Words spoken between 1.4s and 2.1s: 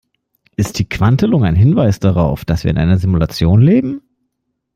ein Hinweis